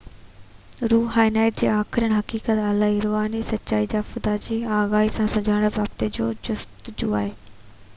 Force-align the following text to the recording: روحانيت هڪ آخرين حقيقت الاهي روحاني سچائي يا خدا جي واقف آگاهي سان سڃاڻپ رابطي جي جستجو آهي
روحانيت 0.93 1.59
هڪ 1.63 1.73
آخرين 1.73 2.15
حقيقت 2.19 2.49
الاهي 2.53 2.97
روحاني 3.05 3.41
سچائي 3.51 3.89
يا 3.95 4.03
خدا 4.13 4.35
جي 4.47 4.57
واقف 4.63 4.79
آگاهي 4.79 5.13
سان 5.19 5.31
سڃاڻپ 5.37 5.81
رابطي 5.83 6.09
جي 6.19 6.31
جستجو 6.49 7.13
آهي 7.23 7.35